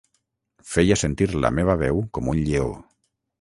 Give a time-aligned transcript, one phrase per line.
[0.69, 2.73] Feia sentir la meva veu com un lleó.